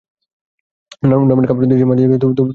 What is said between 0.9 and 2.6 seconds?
নরম্যানের কাপুরুষ দৃষ্টির মাঝ দিয়ে তোমাকে দেখেছি আমি।